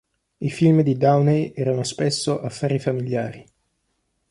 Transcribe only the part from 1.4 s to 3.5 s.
erano spesso affari familiari.